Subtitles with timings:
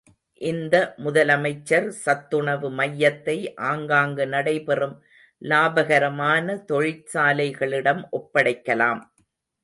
[0.41, 0.75] இந்த
[1.03, 3.35] முதலமைச்சர் சத்துணவு மையத்தை
[3.67, 4.95] ஆங்காங்கு நடைபெறும்
[5.41, 9.03] லாபகரமான தொழிற்சாலைகளிடம் ஒப்படைக்கலாம்.